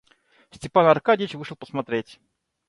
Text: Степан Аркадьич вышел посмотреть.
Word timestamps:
Степан 0.49 0.87
Аркадьич 0.87 1.35
вышел 1.35 1.55
посмотреть. 1.55 2.19